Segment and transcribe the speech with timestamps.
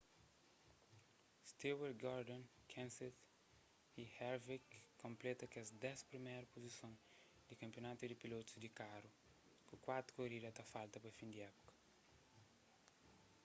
[1.49, 3.19] stewart gordon kenseth
[4.03, 6.93] y harvick konpleta kes dés priméru puzison
[7.47, 9.09] di kanpionatu di pilotus di karu
[9.67, 11.75] ku kuatu korida ta falta pa fin di épuka